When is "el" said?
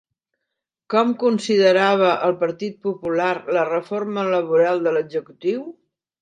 2.29-2.33